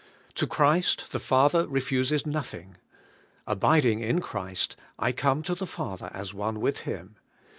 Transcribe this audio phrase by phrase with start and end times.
[0.33, 2.77] To Christ the Father refuses nothing.
[3.45, 7.17] Abiding in Christ, I come to the Father as one with Him.